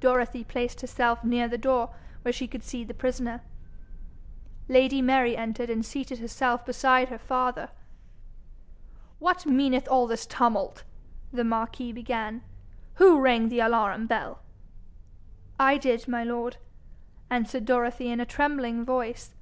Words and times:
Dorothy 0.00 0.42
placed 0.42 0.80
herself 0.80 1.22
near 1.22 1.46
the 1.46 1.56
door, 1.56 1.94
where 2.22 2.32
she 2.32 2.48
could 2.48 2.64
see 2.64 2.82
the 2.82 2.92
prisoner. 2.92 3.42
Lady 4.68 5.00
Mary 5.00 5.36
entered 5.36 5.70
and 5.70 5.86
seated 5.86 6.18
herself 6.18 6.66
beside 6.66 7.10
her 7.10 7.18
father. 7.20 7.68
'What 9.20 9.46
meaneth 9.46 9.86
all 9.88 10.08
this 10.08 10.26
tumult?' 10.26 10.82
the 11.32 11.44
marquis 11.44 11.92
began. 11.92 12.42
'Who 12.94 13.20
rang 13.20 13.50
the 13.50 13.60
alarum 13.60 14.08
bell?' 14.08 14.40
'I 15.60 15.78
did, 15.78 16.08
my 16.08 16.24
lord,' 16.24 16.56
answered 17.30 17.64
Dorothy 17.64 18.08
in 18.10 18.18
a 18.18 18.26
trembling 18.26 18.84
voice. 18.84 19.32